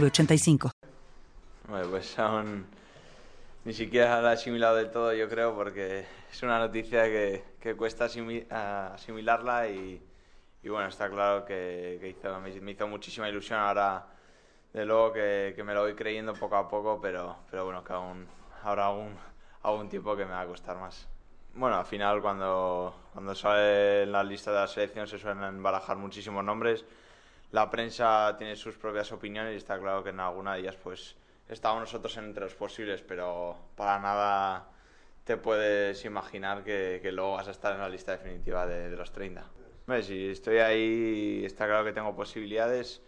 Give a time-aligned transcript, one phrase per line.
[0.00, 0.70] 906985.
[1.68, 2.66] Bueno, pues aún
[3.64, 7.74] ni siquiera la he asimilado del todo, yo creo, porque es una noticia que, que
[7.74, 10.02] cuesta asimi- asimilarla y,
[10.64, 14.06] bueno, está claro que, que me, hizo muchísima ilusión ahora,
[14.72, 18.26] de luego que, me lo voy creyendo poco a poco, pero, pero bueno, que aún
[18.62, 19.16] habrá algún,
[19.62, 21.08] algún tiempo que me va a costar más.
[21.54, 26.44] Bueno, al final cuando, cuando sale la lista de la selección se suelen barajar muchísimos
[26.44, 26.84] nombres.
[27.54, 31.14] La prensa tiene sus propias opiniones y está claro que en alguna de ellas pues
[31.48, 34.70] estamos nosotros entre los posibles, pero para nada
[35.22, 38.96] te puedes imaginar que, que luego vas a estar en la lista definitiva de, de
[38.96, 39.44] los 30.
[39.86, 43.00] Hombre, si estoy ahí, está claro que tengo posibilidades.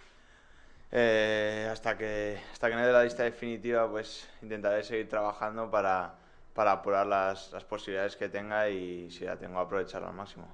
[0.92, 6.14] Eh, hasta que hasta que no dé la lista definitiva, pues intentaré seguir trabajando para,
[6.56, 10.48] para apurar las, las posibilidades que tenga y si la tengo aprovecharlo al máximo.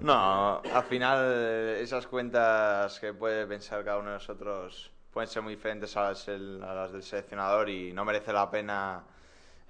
[0.00, 5.42] No, al final eh, esas cuentas que puede pensar cada uno de nosotros pueden ser
[5.42, 9.02] muy diferentes a las, el- a las del seleccionador y no merece la pena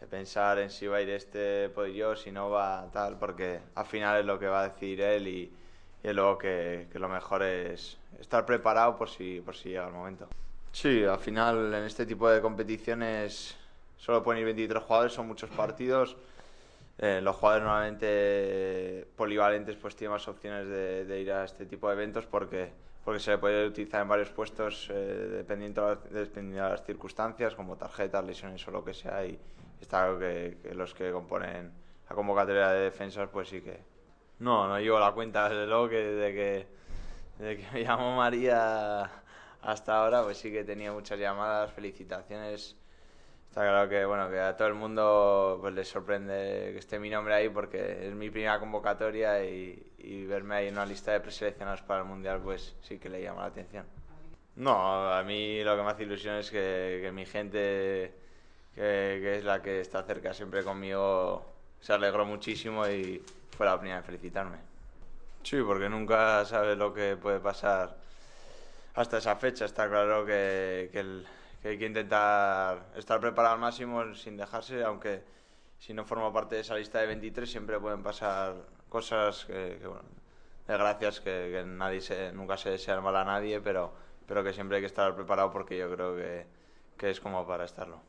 [0.00, 3.60] eh, pensar en si va a ir este pues yo, si no va tal, porque
[3.76, 5.56] al final es lo que va a decidir él y,
[6.02, 9.86] y es luego que, que lo mejor es estar preparado por si, por si llega
[9.86, 10.28] el momento.
[10.72, 13.56] Sí, al final en este tipo de competiciones
[13.98, 16.16] solo pueden ir 23 jugadores, son muchos partidos.
[16.98, 21.94] Eh, los jugadores normalmente polivalentes pues tienen más opciones de, ir a este tipo de
[21.94, 22.72] eventos porque,
[23.04, 24.94] porque se le puede utilizar en varios puestos eh,
[25.30, 29.24] dependiendo, de las- dependiendo de las circunstancias, como tarjetas, lesiones o lo que sea.
[29.24, 29.38] Y
[29.80, 31.70] está claro que, los que componen
[32.08, 33.78] la convocatoria de defensas, pues sí que.
[34.40, 36.66] No, no llevo la cuenta, desde luego que desde que,
[37.56, 39.08] que me llamó María
[39.62, 42.76] hasta ahora, pues sí que tenido muchas llamadas, felicitaciones.
[43.58, 47.10] Está claro que bueno que a todo el mundo pues le sorprende que esté mi
[47.10, 51.18] nombre ahí porque es mi primera convocatoria y, y verme ahí en una lista de
[51.18, 53.84] preseleccionados para el mundial pues sí que le llama la atención.
[54.54, 58.14] No, a mí lo que me hace ilusión es que, que mi gente,
[58.76, 61.44] que, que es la que está cerca siempre conmigo,
[61.80, 63.20] se alegró muchísimo y
[63.56, 64.58] fue la primera en felicitarme.
[65.42, 67.96] Sí, porque nunca sabes lo que puede pasar
[68.94, 69.64] hasta esa fecha.
[69.64, 71.26] Está claro que, que el-
[71.68, 75.22] que hay que intentar estar preparado al máximo sin dejarse, aunque
[75.78, 78.54] si no formo parte de esa lista de 23 siempre pueden pasar
[78.88, 80.08] cosas que, que, bueno,
[80.66, 83.92] desgracias que, que nadie se, nunca se desea el mal a nadie, pero,
[84.26, 86.46] pero que siempre hay que estar preparado porque yo creo que,
[86.96, 88.00] que es como para estarlo.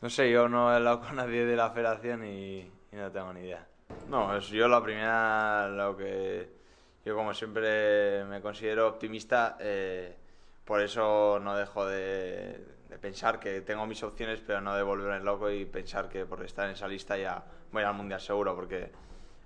[0.00, 3.34] No sé, yo no he hablado con nadie de la federación y, y no tengo
[3.34, 3.66] ni idea.
[4.08, 6.48] No, es yo la primera, lo que
[7.04, 10.16] yo como siempre me considero optimista, eh,
[10.68, 12.60] por eso no dejo de,
[13.00, 16.66] pensar que tengo mis opciones, pero no de volverme loco y pensar que por estar
[16.66, 17.42] en esa lista ya
[17.72, 18.92] voy al Mundial seguro, porque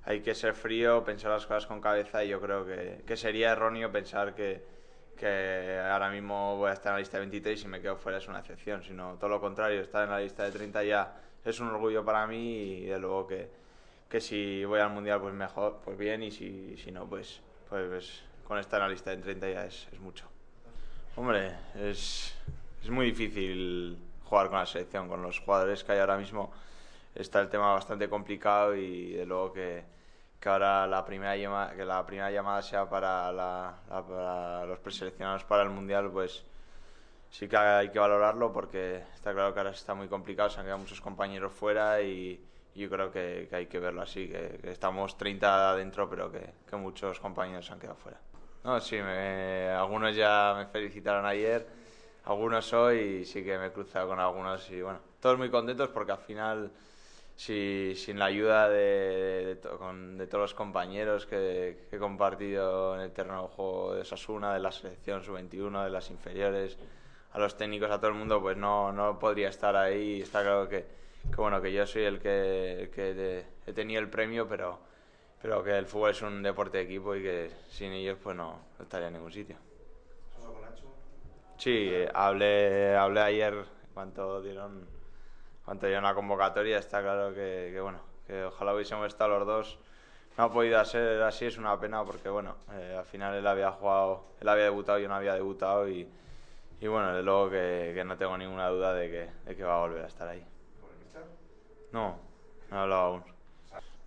[0.04, 3.52] hay que ser frío, pensar las cosas con cabeza y yo creo que, que sería
[3.52, 4.64] erróneo pensar que,
[5.16, 8.18] que ahora mismo voy a estar en la lista de 23 y me quedo fuera
[8.18, 11.60] es una excepción, sino todo lo contrario, estar en la lista de 30 ya es
[11.60, 13.48] un orgullo para mí y de luego que,
[14.08, 18.24] que si voy al mundial pues mejor, pues bien y si, si no pues, pues,
[18.42, 20.32] con estar en la lista de 30 ya es mucho.
[21.16, 22.34] Hombre, es,
[22.82, 26.52] es muy difícil jugar con la selección, con los jugadores que hay ahora mismo
[27.14, 29.84] está el tema bastante complicado y de luego que,
[30.40, 35.62] que ahora la primera llamada, que la primera llamada sea para, la- los preseleccionados para
[35.62, 36.44] el mundial, pues
[37.30, 40.66] sí que hay que valorarlo porque está claro que ahora está muy complicado, se han
[40.66, 42.40] quedado muchos compañeros fuera y,
[42.74, 46.76] yo creo que, hay que verlo así, que, que estamos 30 adentro, pero que, que
[46.76, 48.18] muchos compañeros se han quedado fuera.
[48.64, 51.66] No, sí, me- algunos ya me felicitaron ayer,
[52.24, 55.88] algunos hoy y sí que me he cruzado con algunos y bueno, todos muy contentos
[55.90, 56.70] porque al final
[57.36, 63.02] si, sin la ayuda de, to- con- de todos los compañeros que, he compartido en
[63.02, 66.78] el terreno de juego de Sasuna, de la selección sub-21, de las inferiores,
[67.32, 70.22] a los técnicos, a todo el mundo, pues no, no podría estar ahí.
[70.22, 70.86] Está claro que,
[71.30, 74.78] que, bueno, que yo soy el que, el que he tenido el premio, pero,
[75.42, 78.60] pero que el fútbol es un deporte de equipo y que sin ellos pues no,
[78.78, 79.56] no estaría en ningún sitio.
[81.58, 84.86] Sí, eh, hablé, hablé ayer cuando dieron,
[85.64, 86.78] cuando dieron la convocatoria.
[86.78, 89.78] Está claro que, que, bueno, que ojalá hubiésemos estado los dos.
[90.38, 93.70] No ha podido ser así, es una pena porque bueno, eh, al final él había
[93.72, 96.08] jugado, él había debutado, yo no había debutado y,
[96.80, 99.76] y bueno, desde luego que, que no tengo ninguna duda de que, de que va
[99.76, 100.44] a volver a estar ahí.
[101.92, 102.18] No,
[102.70, 103.31] no he hablado aún.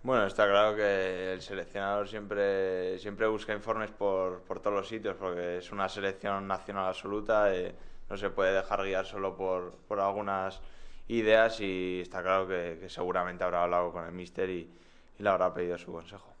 [0.06, 5.16] Bueno, está claro que el seleccionador siempre, siempre busca informes por, por todos los sitios
[5.16, 7.74] porque es una selección nacional absoluta, eh,
[8.08, 10.60] no se puede dejar guiar solo por, por algunas
[11.08, 14.70] ideas y está claro que, seguramente habrá hablado con el míster y,
[15.18, 16.35] y le habrá pedido su consejo.